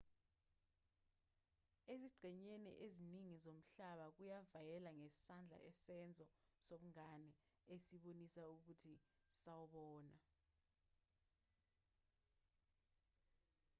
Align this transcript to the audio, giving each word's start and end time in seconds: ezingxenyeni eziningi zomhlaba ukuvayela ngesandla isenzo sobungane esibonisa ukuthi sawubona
ezingxenyeni 1.93 2.71
eziningi 2.85 3.35
zomhlaba 3.45 4.03
ukuvayela 4.11 4.91
ngesandla 4.99 5.57
isenzo 5.71 6.25
sobungane 6.67 7.29
esibonisa 7.73 8.41
ukuthi 8.55 8.93
sawubona 9.41 10.15